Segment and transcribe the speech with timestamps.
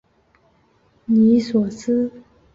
[1.05, 2.09] 尼索斯。